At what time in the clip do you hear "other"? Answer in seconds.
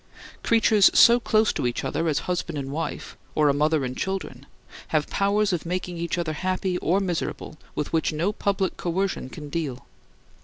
1.83-2.07, 6.17-6.33